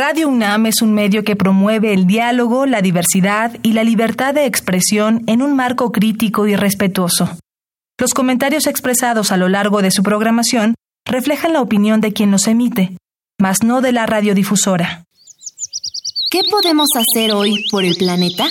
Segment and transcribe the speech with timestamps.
[0.00, 4.46] Radio UNAM es un medio que promueve el diálogo, la diversidad y la libertad de
[4.46, 7.36] expresión en un marco crítico y respetuoso.
[7.98, 12.46] Los comentarios expresados a lo largo de su programación reflejan la opinión de quien los
[12.46, 12.96] emite,
[13.40, 15.02] mas no de la radiodifusora.
[16.30, 18.46] ¿Qué podemos hacer hoy por el planeta?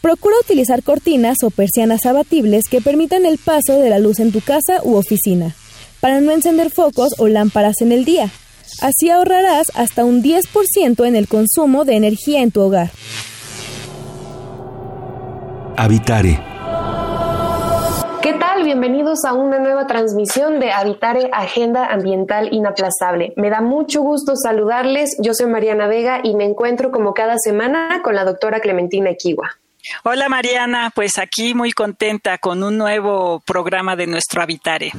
[0.00, 4.40] Procura utilizar cortinas o persianas abatibles que permitan el paso de la luz en tu
[4.40, 5.56] casa u oficina,
[6.04, 8.28] para no encender focos o lámparas en el día.
[8.82, 12.90] Así ahorrarás hasta un 10% en el consumo de energía en tu hogar.
[15.78, 16.42] Habitare.
[18.20, 18.64] ¿Qué tal?
[18.64, 23.32] Bienvenidos a una nueva transmisión de Habitare Agenda Ambiental Inaplazable.
[23.36, 25.16] Me da mucho gusto saludarles.
[25.22, 29.52] Yo soy Mariana Vega y me encuentro como cada semana con la doctora Clementina Equiwa.
[30.02, 34.92] Hola Mariana, pues aquí muy contenta con un nuevo programa de nuestro Habitare.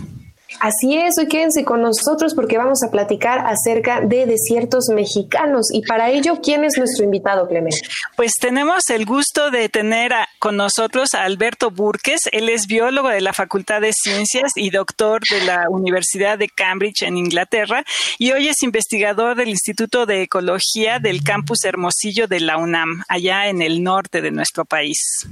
[0.60, 5.82] Así es, hoy quédense con nosotros porque vamos a platicar acerca de desiertos mexicanos y
[5.82, 7.82] para ello, ¿quién es nuestro invitado, Clemente?
[8.16, 13.22] Pues tenemos el gusto de tener con nosotros a Alberto Burques, él es biólogo de
[13.22, 17.84] la Facultad de Ciencias y doctor de la Universidad de Cambridge en Inglaterra
[18.18, 23.48] y hoy es investigador del Instituto de Ecología del Campus Hermosillo de la UNAM, allá
[23.48, 25.28] en el norte de nuestro país.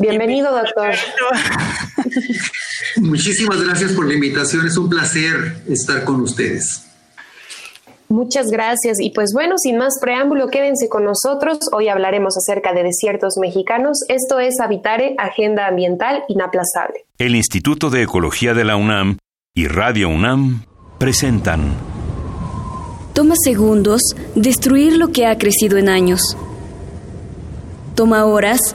[0.00, 0.94] Bienvenido, doctor.
[2.96, 4.66] Muchísimas gracias por la invitación.
[4.66, 6.86] Es un placer estar con ustedes.
[8.08, 8.98] Muchas gracias.
[8.98, 11.58] Y pues bueno, sin más preámbulo, quédense con nosotros.
[11.72, 13.98] Hoy hablaremos acerca de desiertos mexicanos.
[14.08, 17.04] Esto es Habitare, Agenda Ambiental Inaplazable.
[17.18, 19.18] El Instituto de Ecología de la UNAM
[19.54, 20.64] y Radio UNAM
[20.98, 21.74] presentan.
[23.12, 24.00] Toma segundos
[24.34, 26.38] destruir lo que ha crecido en años.
[27.94, 28.74] Toma horas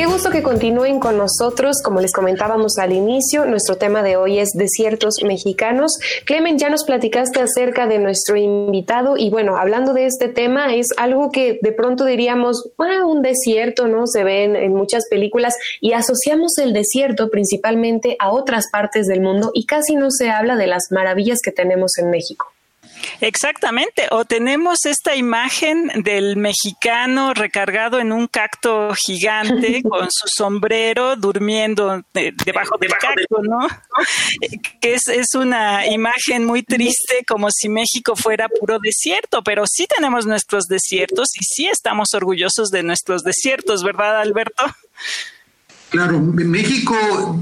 [0.00, 1.82] Qué gusto que continúen con nosotros.
[1.84, 5.98] Como les comentábamos al inicio, nuestro tema de hoy es desiertos mexicanos.
[6.24, 10.86] Clemen, ya nos platicaste acerca de nuestro invitado y bueno, hablando de este tema, es
[10.96, 14.06] algo que de pronto diríamos, un desierto, ¿no?
[14.06, 19.50] Se ve en muchas películas y asociamos el desierto principalmente a otras partes del mundo
[19.52, 22.46] y casi no se habla de las maravillas que tenemos en México.
[23.20, 31.16] Exactamente, o tenemos esta imagen del mexicano recargado en un cacto gigante con su sombrero
[31.16, 33.66] durmiendo debajo del cacto, ¿no?
[34.80, 39.86] Que es, es una imagen muy triste, como si México fuera puro desierto, pero sí
[39.86, 44.64] tenemos nuestros desiertos y sí estamos orgullosos de nuestros desiertos, ¿verdad, Alberto?
[45.90, 46.94] Claro, México,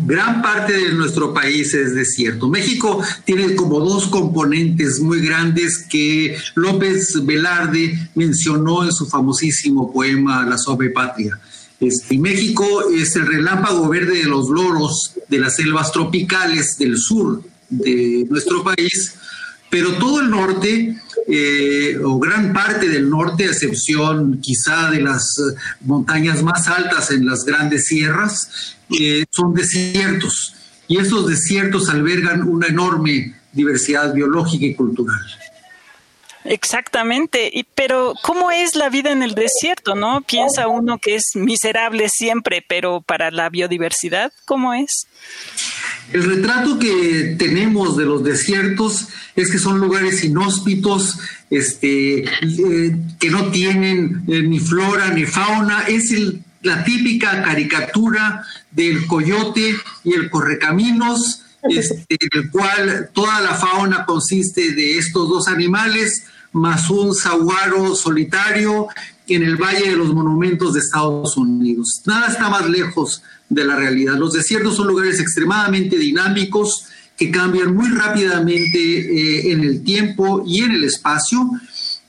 [0.07, 2.49] gran parte de nuestro país es desierto.
[2.49, 10.47] México tiene como dos componentes muy grandes que López Velarde mencionó en su famosísimo poema
[10.47, 11.39] La Sobe Patria.
[11.79, 17.43] Este, México es el relámpago verde de los loros de las selvas tropicales del sur
[17.69, 19.15] de nuestro país,
[19.71, 20.97] pero todo el norte
[21.31, 27.11] eh, o gran parte del norte, a excepción quizá de las eh, montañas más altas
[27.11, 30.55] en las grandes sierras, eh, son desiertos.
[30.87, 35.21] Y estos desiertos albergan una enorme diversidad biológica y cultural.
[36.49, 40.23] Exactamente, y, pero ¿cómo es la vida en el desierto, no?
[40.23, 45.07] Piensa uno que es miserable siempre, pero para la biodiversidad, ¿cómo es?
[46.11, 51.19] El retrato que tenemos de los desiertos es que son lugares inhóspitos,
[51.51, 55.85] este, eh, que no tienen eh, ni flora ni fauna.
[55.87, 56.15] Es
[56.63, 64.73] la típica caricatura del coyote y el correcaminos, este, el cual toda la fauna consiste
[64.73, 68.89] de estos dos animales más un saguaro solitario
[69.27, 72.03] en el Valle de los Monumentos de Estados Unidos.
[72.07, 74.17] Nada está más lejos de la realidad.
[74.17, 76.87] Los desiertos son lugares extremadamente dinámicos
[77.17, 81.51] que cambian muy rápidamente eh, en el tiempo y en el espacio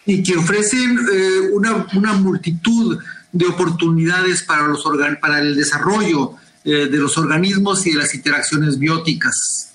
[0.06, 2.98] y que ofrecen eh, una, multitud
[3.32, 4.84] de oportunidades para, los
[5.22, 9.72] para el desarrollo eh, de los organismos y de las interacciones bióticas.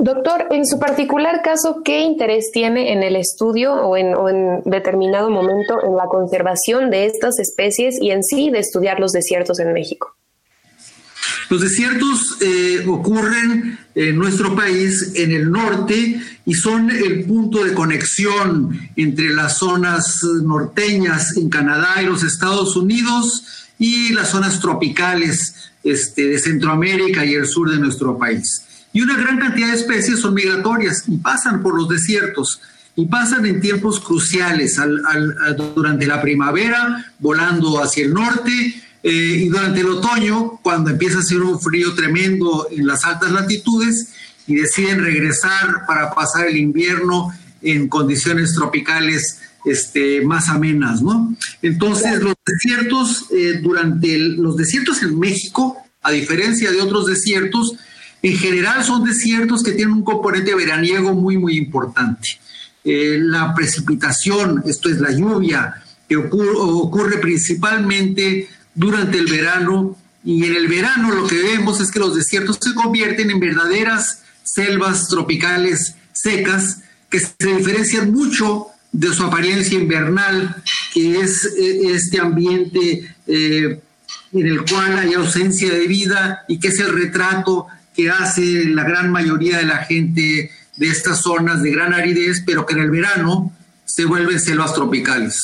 [0.00, 5.82] Doctor, en su particular caso, ¿qué interés tiene en el estudio o en, determinado momento
[5.82, 10.14] en la conservación de estas especies y en sí de estudiar los desiertos en México?
[11.48, 17.72] Los desiertos eh, ocurren en nuestro país en el norte y son el punto de
[17.72, 23.44] conexión entre las zonas norteñas en Canadá y los Estados Unidos
[23.78, 28.62] y las zonas tropicales este, de Centroamérica y el sur de nuestro país.
[28.92, 32.60] Y una gran cantidad de especies son migratorias y pasan por los desiertos
[32.96, 34.78] y pasan en tiempos cruciales,
[35.74, 41.20] durante la primavera, volando hacia el norte, eh, y durante el otoño, cuando empieza a
[41.20, 44.08] hacer un frío tremendo en las altas latitudes,
[44.46, 47.32] y deciden regresar para pasar el invierno
[47.62, 51.36] en condiciones tropicales este, más amenas, ¿no?
[51.62, 57.74] Entonces, los desiertos, eh, durante los desiertos en México, a diferencia de otros desiertos,
[58.22, 62.28] en general son desiertos que tienen un componente veraniego muy, muy importante.
[62.84, 70.56] Eh, la precipitación, esto es la lluvia, que ocurre, principalmente durante el verano, y en
[70.56, 75.94] el verano lo que vemos es que los desiertos se convierten en verdaderas selvas tropicales
[76.12, 76.78] secas
[77.08, 80.62] que se diferencian mucho de su apariencia invernal,
[80.92, 83.80] que es eh, este ambiente eh,
[84.32, 87.66] en el cual hay ausencia de vida y que es el retrato
[88.00, 92.64] que hace la gran mayoría de la gente de estas zonas de gran aridez, pero
[92.64, 93.52] que en el verano
[93.84, 95.38] se vuelven selvas tropicales.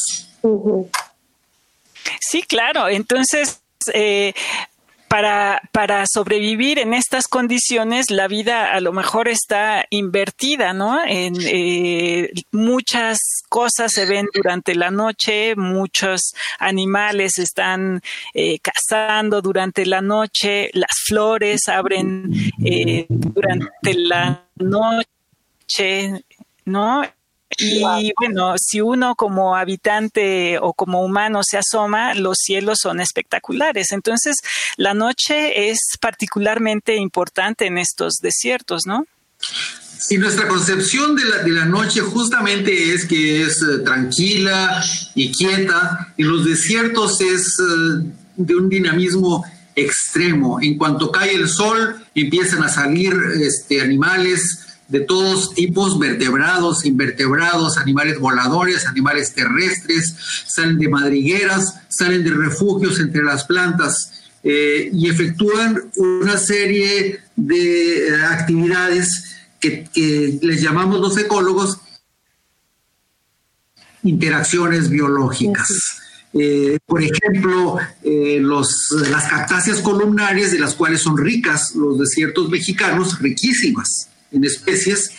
[2.20, 2.88] Sí, claro.
[2.88, 3.61] Entonces,
[3.93, 4.32] eh,
[5.08, 11.05] para, para sobrevivir en estas condiciones, la vida a lo mejor está invertida, ¿no?
[11.05, 13.19] En eh, muchas
[13.49, 18.00] cosas se ven durante la noche, muchos animales están
[18.35, 22.32] eh, cazando durante la noche, las flores abren
[22.64, 26.25] eh, durante la noche,
[26.64, 27.03] ¿no?
[27.58, 33.93] Y bueno, si uno como habitante o como humano se asoma, los cielos son espectaculares.
[33.93, 34.37] Entonces,
[34.76, 39.06] la noche es particularmente importante en estos desiertos, ¿no?
[39.98, 44.84] Sí, nuestra concepción de la, de la noche justamente es que es eh, tranquila
[45.14, 46.14] y quieta.
[46.19, 49.44] En los desiertos es eh, de un dinamismo
[49.75, 50.58] extremo.
[50.60, 57.76] En cuanto cae el sol, empiezan a salir este, animales, de todos tipos, vertebrados, invertebrados,
[57.78, 60.14] animales voladores, animales terrestres,
[60.46, 64.12] salen de madrigueras, salen de refugios entre las plantas
[64.42, 69.08] eh, y efectúan una serie de eh, actividades
[69.60, 69.88] que,
[70.42, 71.78] les llamamos los ecólogos
[74.04, 75.66] interacciones biológicas.
[76.32, 83.18] Eh, por ejemplo, los, las cactáceas columnares, de las cuales son ricas los desiertos mexicanos,
[83.18, 85.11] riquísimas en especies,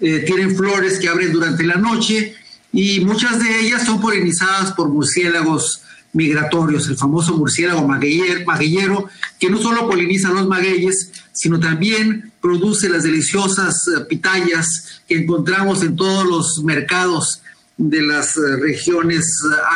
[0.00, 2.34] eh, tienen flores que abren durante la noche
[2.72, 5.82] y muchas de ellas son polinizadas por murciélagos
[6.12, 9.08] migratorios, el famoso murciélago magueyero,
[9.38, 15.82] que no solo poliniza los magueyes, sino también produce las deliciosas eh, pitayas que encontramos
[15.82, 17.42] en todos los mercados
[17.76, 19.26] de las eh, regiones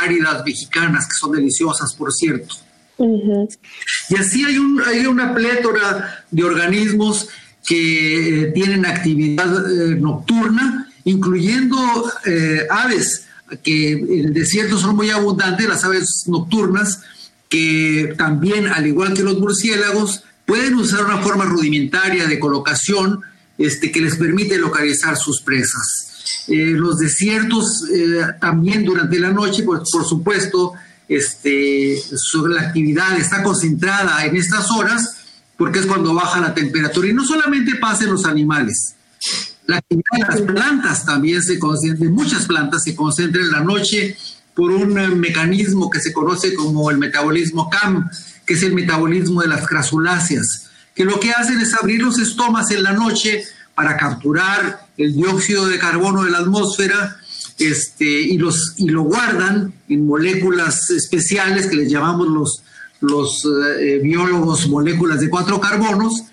[0.02, 2.54] áridas mexicanas, que son deliciosas, por cierto.
[4.08, 7.28] Y así hay, un, hay una plétora de organismos
[7.66, 11.76] que eh, tienen actividad eh, nocturna, incluyendo
[12.26, 13.26] eh, aves
[13.62, 17.00] que en el desierto son muy abundantes, las aves nocturnas,
[17.48, 23.22] que también, al igual que los murciélagos, pueden usar una forma rudimentaria de colocación
[23.58, 26.44] este, que les permite localizar sus presas.
[26.46, 27.84] los desiertos
[28.40, 30.74] también durante la noche, pues, por supuesto,
[31.08, 35.19] este, sobre la actividad está concentrada en estas horas,
[35.60, 37.06] porque es cuando baja la temperatura.
[37.08, 38.94] Y no solamente pasa en los animales,
[39.66, 44.16] la actividad de las plantas también se concentra, muchas plantas se concentran en la noche
[44.54, 48.08] por un eh, mecanismo que se conoce como el metabolismo CAM,
[48.46, 52.70] que es el metabolismo de las crasuláceas, que lo que hacen es abrir los estomas
[52.70, 57.18] en la noche para capturar el dióxido de carbono de la atmósfera
[57.58, 62.62] este, y, los, y lo guardan en moléculas especiales que les llamamos los
[63.00, 63.44] los
[63.78, 66.24] eh, biólogos moléculas de cuatro carbonos,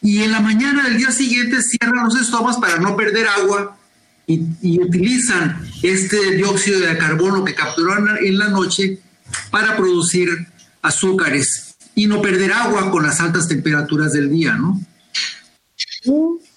[0.00, 3.78] y en la mañana del día siguiente cierran los estomas para no perder agua
[4.26, 8.98] y, utilizan este dióxido de carbono que capturaron en la noche
[9.50, 10.28] para producir
[10.80, 14.80] azúcares y no perder agua con las altas temperaturas del día, ¿no?
[16.04, 16.51] Mm.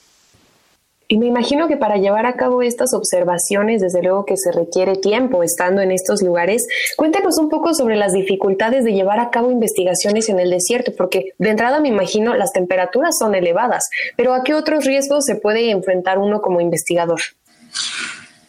[1.07, 4.95] Y me imagino que para llevar a cabo estas observaciones, desde luego que se requiere
[4.95, 6.65] tiempo estando en estos lugares.
[6.97, 11.33] Cuéntanos un poco sobre las dificultades de llevar a cabo investigaciones en el desierto, porque
[11.37, 15.69] de entrada me imagino las temperaturas son elevadas, pero ¿a qué otros riesgos se puede
[15.69, 17.19] enfrentar uno como investigador?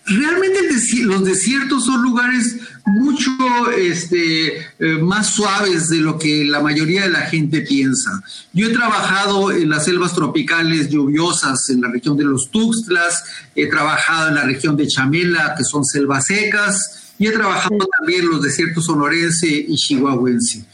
[0.08, 0.60] Realmente
[1.02, 3.30] los desiertos son lugares mucho
[3.76, 8.22] este, eh, más suaves de lo que la mayoría de la gente piensa.
[8.52, 13.24] Yo he trabajado en las selvas tropicales lluviosas en la región de los Tuxtlas,
[13.56, 18.22] he trabajado en la región de Chamela, que son selvas secas, y he trabajado también
[18.22, 20.64] en los desiertos sonorense y chihuahuense.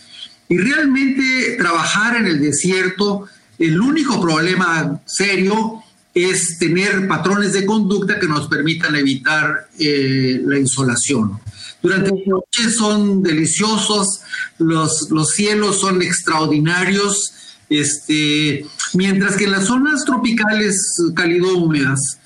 [0.51, 5.82] Y realmente trabajar en el desierto, el único problema serio
[6.15, 11.41] es tener patrones de conducta que nos permitan evitar eh, la insolación.
[11.83, 14.21] Durante la noche son deliciosos,
[14.59, 17.33] los, los cielos son extraordinarios,
[17.69, 20.77] este, mientras que en las zonas tropicales
[21.15, 22.19] cálido-húmedas,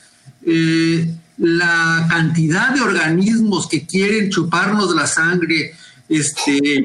[0.44, 5.72] eh, la cantidad de organismos que quieren chuparnos la sangre,
[6.08, 6.84] este,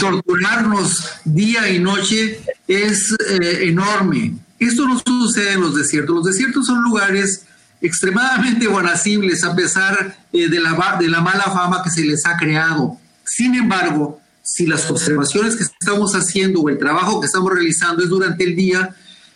[0.00, 4.34] torturarnos día y noche es eh, enorme.
[4.58, 6.14] Esto no sucede en los desiertos.
[6.14, 7.42] Los desiertos son lugares
[7.80, 12.36] extremadamente bonacibles a pesar eh, de, la, de la mala fama que se les ha
[12.36, 12.98] creado.
[13.24, 18.08] Sin embargo, si las observaciones que estamos haciendo o el trabajo que estamos realizando es
[18.08, 18.94] durante el día,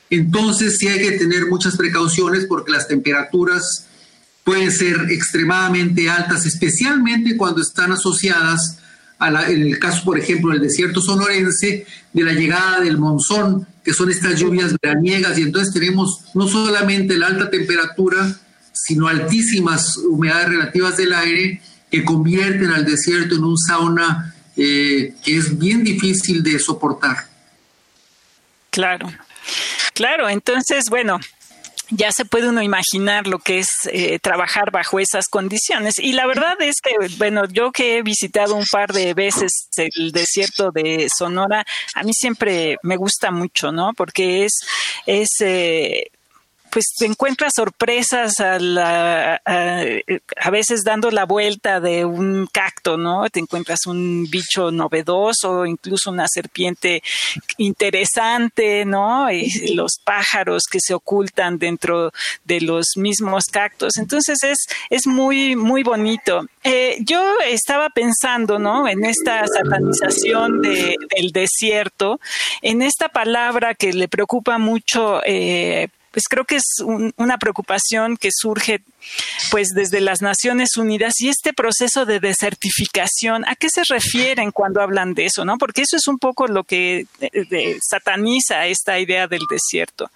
[0.09, 3.87] entonces sí hay que tener muchas precauciones porque las temperaturas
[4.45, 8.79] pueden ser extremadamente altas, especialmente cuando están asociadas
[9.21, 14.11] en el caso, por ejemplo, del desierto sonorense, de la llegada del monzón, que son
[14.11, 18.35] estas lluvias veraniegas, y entonces tenemos no solamente la alta temperatura,
[18.73, 21.61] sino altísimas humedades relativas del aire
[21.91, 27.29] que convierten al desierto en un sauna eh, que es bien difícil de soportar.
[28.71, 29.12] Claro,
[29.95, 31.19] claro, entonces, bueno,
[31.90, 35.99] ya se puede uno imaginar lo que es eh, trabajar bajo esas condiciones.
[35.99, 40.12] Y la verdad es que, bueno, yo que he visitado un par de veces el
[40.12, 43.92] desierto de Sonora, a mí siempre me gusta mucho, ¿no?
[43.94, 44.61] Porque es,
[45.06, 46.11] es eh,
[46.71, 53.29] pues te encuentras sorpresas a, la, a, veces dando la vuelta de un cacto, ¿no?
[53.29, 57.03] Te encuentras un bicho novedoso, incluso una serpiente
[57.59, 59.31] interesante, ¿no?
[59.31, 62.12] Y los pájaros que se ocultan dentro
[62.45, 63.97] de los mismos cactos.
[63.99, 64.59] Entonces es,
[64.89, 66.47] es muy, muy bonito.
[66.62, 68.87] Eh, yo estaba pensando, ¿no?
[68.89, 72.21] En esta satanización de, del desierto,
[72.62, 76.64] en esta palabra que le preocupa mucho eh, pues creo que es
[77.17, 78.83] una preocupación que surge
[79.50, 84.81] pues desde las Naciones Unidas y este proceso de desertificación, ¿a qué se refieren cuando
[84.81, 85.45] hablan de eso?
[85.45, 85.57] ¿no?
[85.59, 90.11] Porque eso es un poco lo que eh, sataniza esta idea del desierto.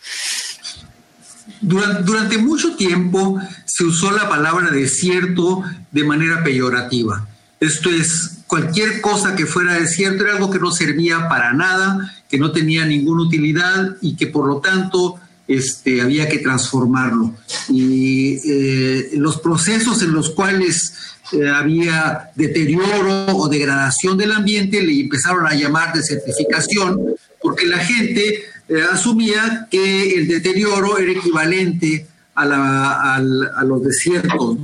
[1.60, 7.28] Durante, durante mucho tiempo se usó la palabra desierto de manera peyorativa.
[7.60, 12.38] Esto es, cualquier cosa que fuera desierto era algo que no servía para nada, que
[12.38, 17.34] no tenía ninguna utilidad y que por lo tanto este, había que transformarlo.
[17.68, 20.94] Y eh, los procesos en los cuales
[21.32, 28.44] eh, había deterioro o degradación del ambiente le empezaron a llamar desertificación, porque la gente
[28.68, 33.20] eh, asumía que el deterioro era equivalente a,
[33.64, 34.56] los desiertos.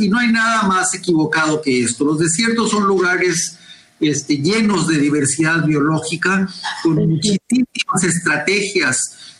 [0.00, 2.04] Y, no hay nada más equivocado que esto.
[2.04, 3.58] Los desiertos son lugares
[4.00, 6.48] este, llenos de diversidad biológica,
[6.82, 8.98] con muchísimas estrategias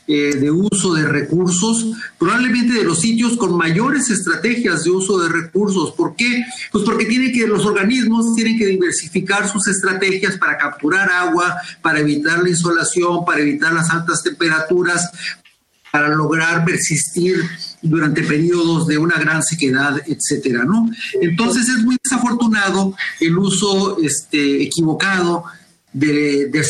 [0.09, 1.87] eh, de uso de recursos,
[2.19, 5.93] probablemente de los sitios con mayores estrategias de uso de recursos.
[5.93, 6.45] ¿Por qué?
[6.73, 12.01] Pues porque tienen que, los organismos tienen que diversificar sus estrategias para capturar agua, para
[12.01, 15.09] evitar la insolación, para evitar las altas temperaturas,
[15.93, 17.37] para lograr persistir
[17.81, 20.91] durante periodos de una gran sequedad, etcétera, ¿no?
[21.21, 25.45] Entonces es muy desafortunado el uso este, equivocado
[25.93, 26.67] de, de,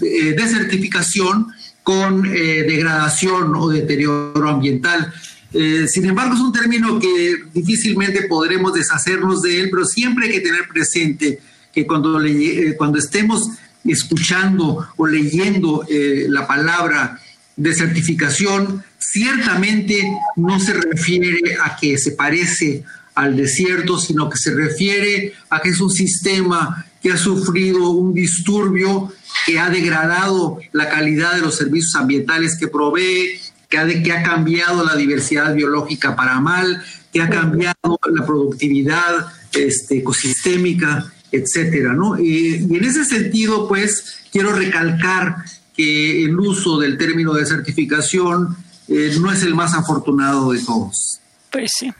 [0.00, 1.48] de, de certificación
[1.88, 5.10] con eh, degradación o deterioro ambiental.
[5.54, 10.32] Eh, sin embargo, es un término que difícilmente podremos deshacernos de él, pero siempre hay
[10.32, 11.40] que tener presente
[11.72, 13.48] que cuando, eh, cuando estemos
[13.86, 15.86] escuchando o leyendo
[16.28, 17.18] la palabra
[17.56, 25.32] desertificación, ciertamente no se refiere a que se parece al desierto, sino que se refiere
[25.48, 29.12] a que es un sistema que ha sufrido un disturbio
[29.46, 33.38] que ha degradado la calidad de los servicios ambientales que provee,
[33.68, 39.32] que ha, que ha cambiado la diversidad biológica para mal, que ha cambiado la productividad
[39.52, 42.18] este, ecosistémica, etcétera, ¿no?
[42.18, 45.36] Y, en ese sentido, pues, quiero recalcar
[45.76, 48.56] que el uso del término de certificación
[48.88, 51.20] eh, no es el más afortunado de todos.
[51.50, 51.92] Pues sí.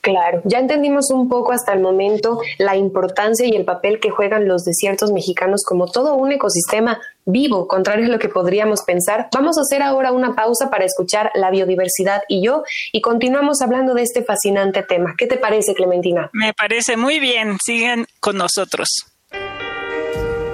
[0.00, 4.48] Claro, ya entendimos un poco hasta el momento la importancia y el papel que juegan
[4.48, 9.28] los desiertos mexicanos como todo un ecosistema vivo, contrario a lo que podríamos pensar.
[9.32, 13.94] Vamos a hacer ahora una pausa para escuchar la biodiversidad y yo y continuamos hablando
[13.94, 15.14] de este fascinante tema.
[15.18, 16.30] ¿Qué te parece, Clementina?
[16.32, 17.58] Me parece muy bien.
[17.62, 18.88] Sigan con nosotros.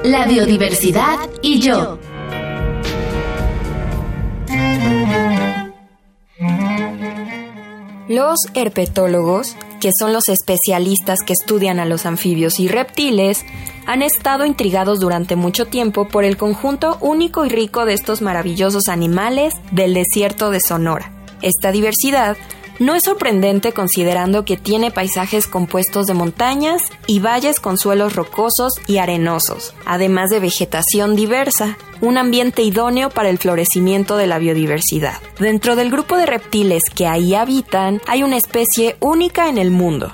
[0.02, 1.98] La biodiversidad y yo.
[8.16, 13.44] Los herpetólogos que son los especialistas que estudian a los anfibios y reptiles,
[13.84, 18.88] han estado intrigados durante mucho tiempo por el conjunto único y rico de estos maravillosos
[18.88, 21.12] animales del desierto de Sonora.
[21.42, 22.38] Esta diversidad
[22.78, 28.72] no es sorprendente considerando que tiene paisajes compuestos de montañas y valles con suelos rocosos
[28.86, 35.20] y arenosos, además de vegetación diversa, un ambiente idóneo para el florecimiento de la biodiversidad.
[35.38, 40.12] Dentro del grupo de reptiles que ahí habitan hay una especie única en el mundo,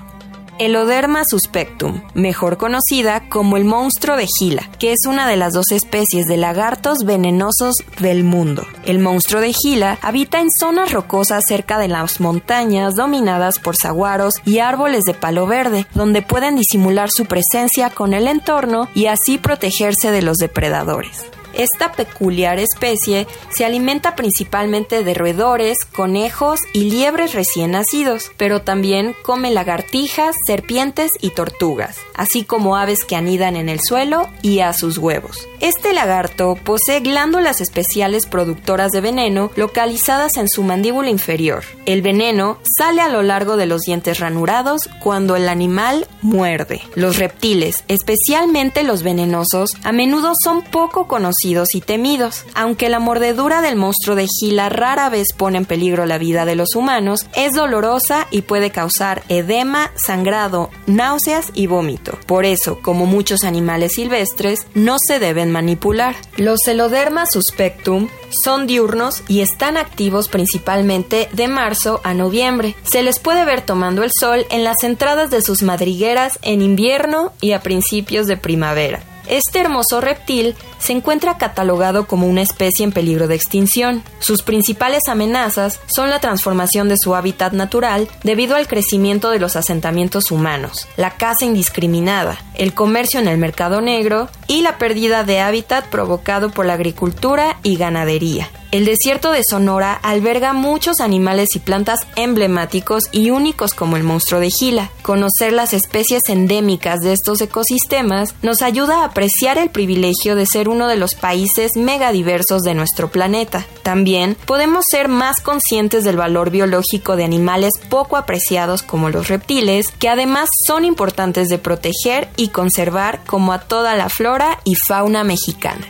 [0.65, 5.73] Eloderma suspectum, mejor conocida como el monstruo de Gila, que es una de las dos
[5.73, 8.65] especies de lagartos venenosos del mundo.
[8.85, 14.35] El monstruo de Gila habita en zonas rocosas cerca de las montañas dominadas por saguaros
[14.45, 19.39] y árboles de palo verde, donde pueden disimular su presencia con el entorno y así
[19.39, 21.25] protegerse de los depredadores.
[21.55, 29.15] Esta peculiar especie se alimenta principalmente de roedores, conejos y liebres recién nacidos, pero también
[29.23, 34.73] come lagartijas, serpientes y tortugas, así como aves que anidan en el suelo y a
[34.73, 35.49] sus huevos.
[35.61, 41.65] Este lagarto posee glándulas especiales productoras de veneno localizadas en su mandíbula inferior.
[41.87, 46.83] El veneno sale a lo largo de los dientes ranurados cuando el animal muerde.
[46.95, 52.45] Los reptiles, especialmente los venenosos, a menudo son poco conocidos y temidos.
[52.55, 56.55] Aunque la mordedura del monstruo de Gila rara vez pone en peligro la vida de
[56.55, 62.19] los humanos, es dolorosa y puede causar edema, sangrado, náuseas y vómito.
[62.27, 66.15] Por eso, como muchos animales silvestres, no se deben manipular.
[66.37, 68.09] Los Celoderma suspectum
[68.45, 72.75] son diurnos y están activos principalmente de marzo a noviembre.
[72.85, 77.33] Se les puede ver tomando el sol en las entradas de sus madrigueras en invierno
[77.41, 79.03] y a principios de primavera.
[79.29, 84.03] Este hermoso reptil se encuentra catalogado como una especie en peligro de extinción.
[84.19, 89.57] Sus principales amenazas son la transformación de su hábitat natural debido al crecimiento de los
[89.57, 95.41] asentamientos humanos, la caza indiscriminada, el comercio en el mercado negro y la pérdida de
[95.41, 98.51] hábitat provocado por la agricultura y ganadería.
[98.73, 104.41] El desierto de Sonora alberga muchos animales y plantas emblemáticos y únicos como el monstruo
[104.41, 104.91] de Gila.
[105.03, 110.71] Conocer las especies endémicas de estos ecosistemas nos ayuda a apreciar el privilegio de ser
[110.73, 113.67] uno de los países megadiversos de nuestro planeta.
[113.83, 119.93] También podemos ser más conscientes del valor biológico de animales poco apreciados como los reptiles,
[119.99, 125.23] que además son importantes de proteger y conservar como a toda la flora y fauna
[125.23, 125.87] mexicana.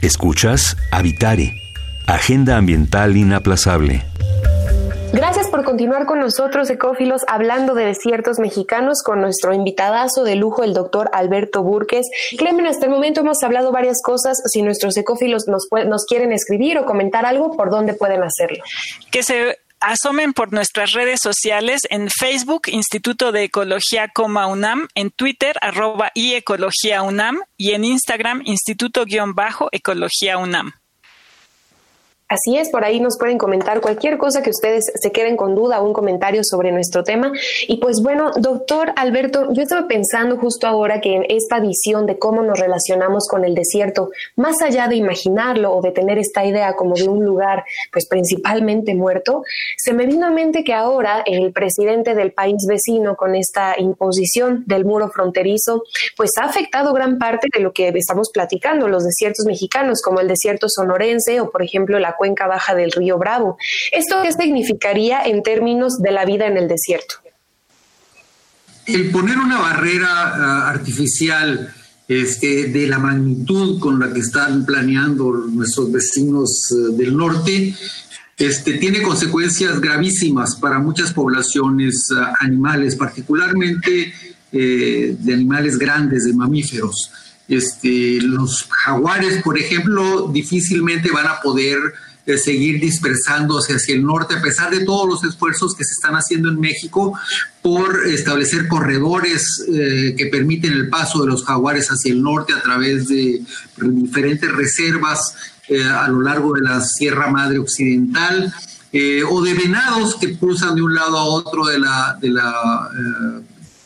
[0.00, 1.52] Escuchas Habitare,
[2.06, 4.09] Agenda Ambiental Inaplazable.
[5.40, 10.64] Gracias por continuar con nosotros, ecófilos, hablando de desiertos mexicanos con nuestro invitadazo de lujo,
[10.64, 12.06] el doctor Alberto Burques.
[12.36, 14.36] Clemen, hasta el momento hemos hablado varias cosas.
[14.52, 18.62] Si nuestros ecófilos nos, nos quieren escribir o comentar algo, ¿por dónde pueden hacerlo?
[19.10, 25.56] Que se asomen por nuestras redes sociales en Facebook, Instituto de Ecología, UNAM, en Twitter,
[25.62, 30.74] arroba y Ecología UNAM, y en Instagram, Instituto-Ecología UNAM.
[32.30, 35.80] Así es, por ahí nos pueden comentar cualquier cosa que ustedes se queden con duda
[35.80, 37.32] o un comentario sobre nuestro tema.
[37.66, 42.20] Y pues bueno, doctor Alberto, yo estaba pensando justo ahora que en esta visión de
[42.20, 46.76] cómo nos relacionamos con el desierto, más allá de imaginarlo o de tener esta idea
[46.76, 49.42] como de un lugar pues principalmente muerto,
[49.76, 54.62] se me vino a mente que ahora el presidente del país vecino con esta imposición
[54.68, 55.82] del muro fronterizo,
[56.16, 60.28] pues ha afectado gran parte de lo que estamos platicando, los desiertos mexicanos, como el
[60.28, 63.56] desierto sonorense o por ejemplo la cuenca baja del río Bravo.
[63.90, 67.14] ¿Esto qué significaría en términos de la vida en el desierto?
[68.84, 71.72] El poner una barrera ah, artificial
[72.06, 77.74] este, de la magnitud con la que están planeando nuestros vecinos eh, del norte,
[78.36, 84.12] este, tiene consecuencias gravísimas para muchas poblaciones ah, animales, particularmente
[84.52, 87.10] eh, de animales grandes, de mamíferos.
[87.48, 91.78] Este, los jaguares, por ejemplo, difícilmente van a poder
[92.38, 96.48] seguir dispersándose hacia el norte, a pesar de todos los esfuerzos que se están haciendo
[96.48, 97.18] en México
[97.62, 102.62] por establecer corredores eh, que permiten el paso de los jaguares hacia el norte a
[102.62, 103.42] través de
[103.76, 105.34] diferentes reservas
[105.68, 108.52] eh, a lo largo de la Sierra Madre Occidental.
[108.92, 112.90] Eh, o de venados que cruzan de un lado a otro de la, de la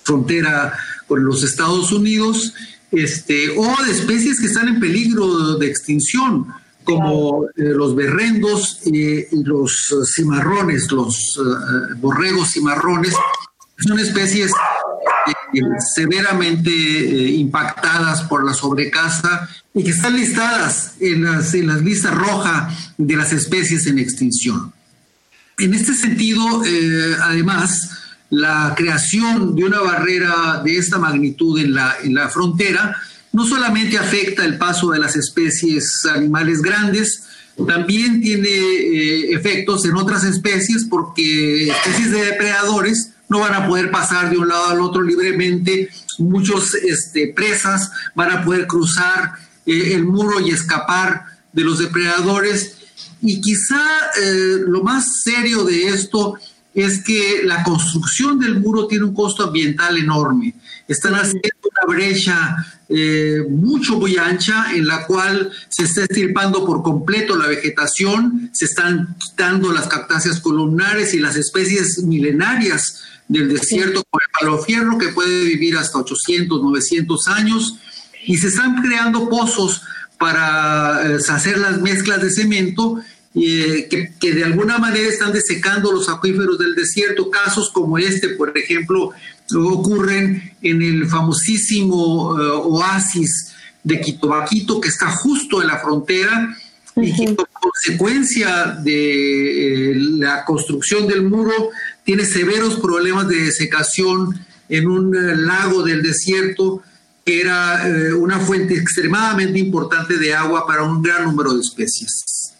[0.02, 0.72] frontera
[1.06, 2.54] con los Estados Unidos,
[2.90, 6.46] este, o de especies que están en peligro de extinción
[6.84, 13.14] como eh, los berrendos y los cimarrones, los eh, borregos cimarrones,
[13.78, 15.60] son especies eh,
[15.94, 22.14] severamente eh, impactadas por la sobrecasa y que están listadas en las, en las listas
[22.14, 24.72] rojas de las especies en extinción.
[25.58, 26.62] En este sentido,
[27.22, 27.90] además,
[28.30, 32.96] la creación de una barrera de esta magnitud en la, en la frontera
[33.34, 37.24] no solamente afecta el paso de las especies animales grandes,
[37.66, 43.90] también tiene eh, efectos en otras especies porque especies de depredadores no van a poder
[43.90, 49.32] pasar de un lado al otro libremente, muchos este, presas van a poder cruzar
[49.66, 52.76] eh, el muro y escapar de los depredadores.
[53.20, 53.82] Y quizá
[54.22, 56.34] eh, lo más serio de esto
[56.72, 60.54] es que la construcción del muro tiene un costo ambiental enorme.
[60.86, 62.56] Están haciendo una brecha
[62.88, 68.66] eh, mucho muy ancha en la cual se está estirpando por completo la vegetación, se
[68.66, 75.08] están quitando las cactáceas columnares y las especies milenarias del desierto como el palofierro que
[75.08, 77.78] puede vivir hasta 800, 900 años
[78.26, 79.82] y se están creando pozos
[80.18, 83.00] para eh, hacer las mezclas de cemento
[83.36, 87.30] eh, que, que, de alguna manera están desecando los acuíferos del desierto.
[87.30, 89.10] Casos como este, por ejemplo,
[89.52, 96.56] ocurren en el famosísimo eh, oasis de Quitobaquito, que está justo en la frontera,
[96.94, 101.70] y que como consecuencia de eh, la construcción del muro
[102.04, 105.12] tiene severos problemas de desecación en un
[105.44, 106.82] lago del desierto
[107.24, 107.82] que era
[108.18, 112.53] una fuente extremadamente importante de agua para un gran número de especies.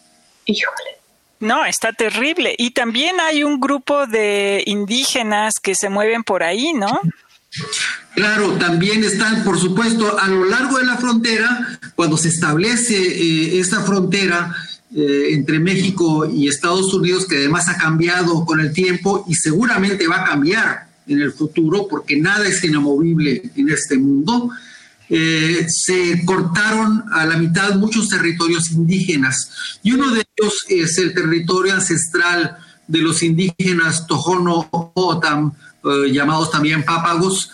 [0.45, 0.95] Híjole.
[1.39, 2.55] No, está terrible.
[2.57, 6.99] Y también hay un grupo de indígenas que se mueven por ahí, ¿no?
[8.15, 13.59] Claro, también están, por supuesto, a lo largo de la frontera, cuando se establece eh,
[13.59, 14.55] esta frontera
[14.95, 20.07] eh, entre México y Estados Unidos, que además ha cambiado con el tiempo y seguramente
[20.07, 24.49] va a cambiar en el futuro, porque nada es inamovible en este mundo,
[25.09, 29.77] eh, se cortaron a la mitad muchos territorios indígenas.
[29.83, 36.51] Y uno de ellos es el territorio ancestral de los indígenas Tojono Otam, eh, llamados
[36.51, 37.51] también pápagos,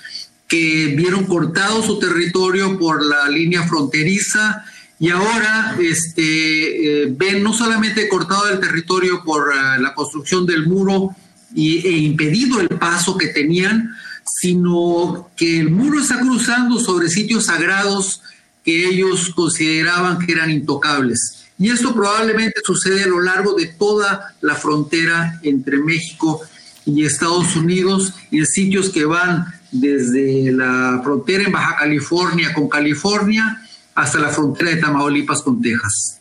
[0.47, 4.65] que vieron cortado su territorio por la línea fronteriza
[4.99, 11.15] y ahora este, eh, ven no solamente cortado el territorio por la construcción del muro
[11.55, 13.95] y, e impedido el paso que tenían,
[14.41, 18.23] sino que el muro está cruzando sobre sitios sagrados
[18.65, 21.45] que ellos consideraban que eran intocables.
[21.59, 26.41] Y esto probablemente sucede a lo largo de toda la frontera entre México
[26.87, 33.61] y Estados Unidos, en sitios que van desde la frontera en Baja California con California
[33.93, 36.20] hasta la frontera de Tamaulipas con Texas.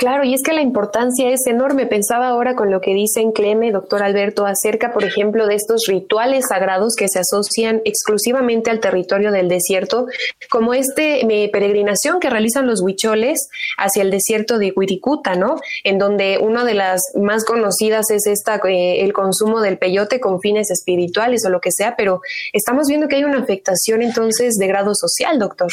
[0.00, 1.84] Claro, y es que la importancia es enorme.
[1.84, 6.46] Pensaba ahora con lo que dicen Cleme, doctor Alberto, acerca, por ejemplo, de estos rituales
[6.48, 10.06] sagrados que se asocian exclusivamente al territorio del desierto,
[10.48, 11.20] como este
[11.52, 15.56] peregrinación que realizan los huicholes hacia el desierto de Huiricuta, ¿no?
[15.84, 20.40] En donde una de las más conocidas es esta, eh, el consumo del peyote con
[20.40, 22.22] fines espirituales o lo que sea, pero
[22.54, 25.68] estamos viendo que hay una afectación entonces de grado social, doctor.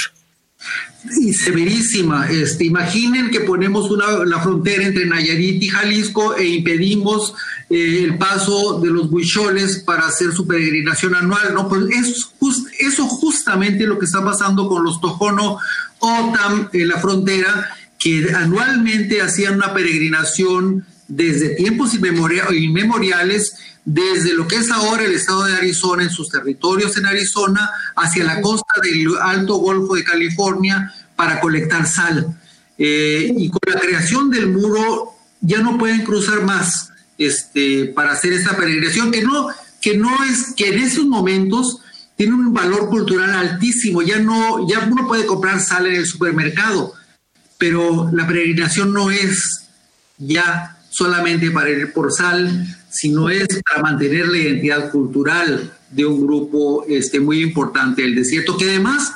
[1.19, 2.29] Y severísima.
[2.29, 7.33] Este, imaginen que ponemos una, la frontera entre Nayarit y Jalisco e impedimos
[7.69, 11.53] eh, el paso de los buicholes para hacer su peregrinación anual.
[11.53, 11.69] ¿no?
[11.69, 12.31] Pues es
[12.79, 15.59] eso justamente lo que está pasando con los Tojono
[15.99, 23.55] OTAM en la frontera, que anualmente hacían una peregrinación desde tiempos inmemoriales
[23.89, 28.25] desde lo que es ahora el estado de Arizona, en sus territorios en Arizona, hacia
[28.25, 32.37] la costa del Alto Golfo de California para colectar sal.
[32.77, 38.33] Eh, y con la creación del muro ya no pueden cruzar más este, para hacer
[38.33, 39.47] esta peregrinación, que no,
[39.81, 41.79] que no es, que en esos momentos
[42.17, 46.91] tiene un valor cultural altísimo, ya no, ya uno puede comprar sal en el supermercado,
[47.57, 49.61] pero la peregrinación no es
[50.17, 52.67] ya solamente para ir por sal,
[52.99, 58.57] sino es para mantener la identidad cultural de un grupo este, muy importante del desierto,
[58.57, 59.13] que además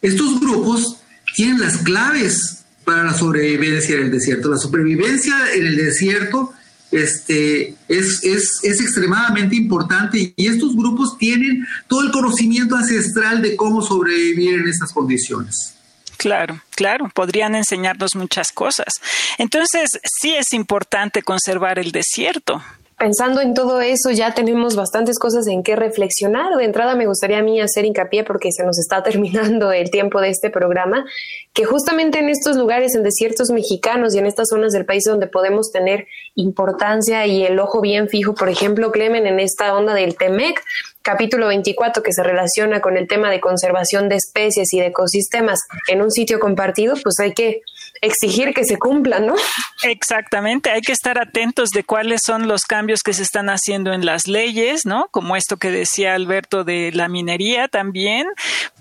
[0.00, 0.96] estos grupos
[1.34, 4.50] tienen las claves para la sobrevivencia en el desierto.
[4.50, 6.52] La supervivencia en el desierto
[6.90, 13.56] este, es, es, es, extremadamente importante y estos grupos tienen todo el conocimiento ancestral de
[13.56, 15.74] cómo sobrevivir en estas condiciones.
[16.16, 18.94] Claro, claro, podrían enseñarnos muchas cosas.
[19.38, 22.62] Entonces, sí es importante conservar el desierto.
[22.96, 26.56] Pensando en todo eso, ya tenemos bastantes cosas en qué reflexionar.
[26.56, 30.20] De entrada, me gustaría a mí hacer hincapié, porque se nos está terminando el tiempo
[30.20, 31.04] de este programa,
[31.52, 35.26] que justamente en estos lugares, en desiertos mexicanos y en estas zonas del país donde
[35.26, 40.16] podemos tener importancia y el ojo bien fijo, por ejemplo, Clemen, en esta onda del
[40.16, 40.60] TEMEC,
[41.02, 45.60] capítulo 24 que se relaciona con el tema de conservación de especies y de ecosistemas
[45.88, 47.60] en un sitio compartido, pues hay que
[48.04, 49.34] exigir que se cumplan, ¿no?
[49.82, 54.06] Exactamente, hay que estar atentos de cuáles son los cambios que se están haciendo en
[54.06, 55.08] las leyes, ¿no?
[55.10, 58.26] Como esto que decía Alberto de la minería también,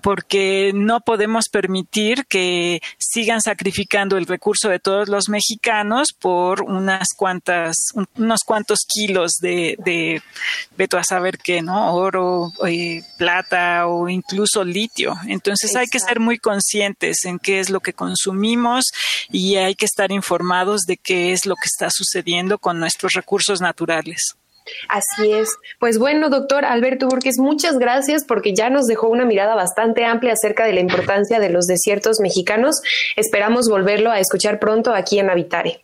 [0.02, 7.08] porque no podemos permitir que sigan sacrificando el recurso de todos los mexicanos por unas
[7.18, 7.76] cuantas,
[8.16, 10.22] unos cuantos kilos de, de
[10.78, 11.94] veto a saber qué, ¿no?
[11.96, 15.16] Oro, eh, plata o incluso litio.
[15.28, 18.86] Entonces hay que ser muy conscientes en qué es lo que consumimos
[19.30, 23.62] y hay que estar informados de qué es lo que está sucediendo con nuestros recursos
[23.62, 24.36] naturales.
[24.88, 25.50] Así es.
[25.80, 30.34] Pues bueno, doctor Alberto Burques, muchas gracias porque ya nos dejó una mirada bastante amplia
[30.34, 32.82] acerca de la importancia de los desiertos mexicanos.
[33.16, 35.84] Esperamos volverlo a escuchar pronto aquí en Habitare.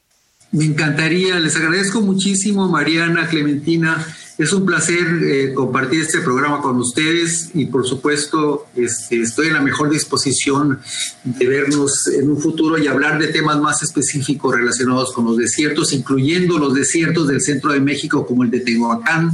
[0.51, 4.03] Me encantaría, les agradezco muchísimo, Mariana, Clementina.
[4.39, 9.55] Es un placer eh, compartir este programa con ustedes y por supuesto este, estoy en
[9.55, 10.79] la mejor disposición
[11.25, 15.91] de vernos en un futuro y hablar de temas más específicos relacionados con los desiertos,
[15.91, 19.29] incluyendo los desiertos del centro de México como el de Tehuacán,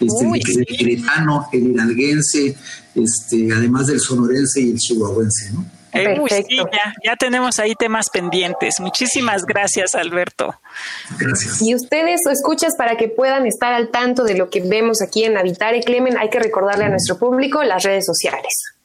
[0.00, 2.56] este, el queretano, el hidalguense,
[2.94, 5.52] este, además del sonorense y el chihuahuense.
[5.52, 5.66] ¿no?
[5.92, 6.68] Perfecto.
[7.04, 8.80] ya, tenemos ahí temas pendientes.
[8.80, 10.60] Muchísimas gracias, Alberto.
[11.18, 11.62] Gracias.
[11.62, 15.36] Y ustedes, escuchas, para que puedan estar al tanto de lo que vemos aquí en
[15.36, 18.75] Habitare Clemen, hay que recordarle a nuestro público las redes sociales.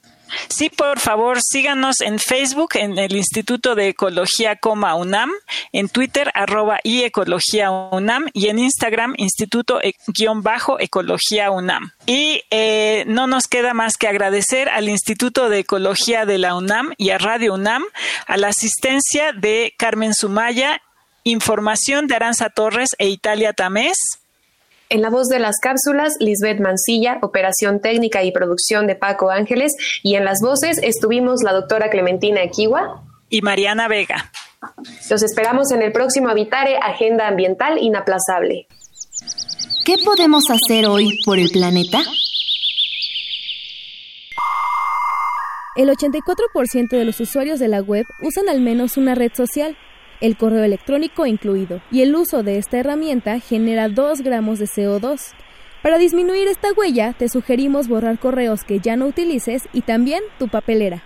[0.47, 5.31] Sí, por favor, síganos en Facebook, en el Instituto de Ecología, UNAM,
[5.71, 11.91] en Twitter, arroba y Ecología UNAM, y en Instagram, Instituto-Ecología eh, UNAM.
[12.05, 16.93] Y eh, no nos queda más que agradecer al Instituto de Ecología de la UNAM
[16.97, 17.83] y a Radio UNAM,
[18.27, 20.81] a la asistencia de Carmen Sumaya,
[21.23, 23.97] información de Aranza Torres e Italia Tamés.
[24.91, 29.71] En la voz de las cápsulas, Lisbeth Mancilla, operación técnica y producción de Paco Ángeles,
[30.03, 34.29] y en las voces estuvimos la doctora Clementina Equiwa y Mariana Vega.
[35.09, 38.67] Los esperamos en el próximo Habitare Agenda Ambiental Inaplazable.
[39.85, 42.01] ¿Qué podemos hacer hoy por el planeta?
[45.77, 49.77] El 84% de los usuarios de la web usan al menos una red social
[50.21, 55.19] el correo electrónico incluido, y el uso de esta herramienta genera 2 gramos de CO2.
[55.83, 60.47] Para disminuir esta huella, te sugerimos borrar correos que ya no utilices y también tu
[60.47, 61.03] papelera.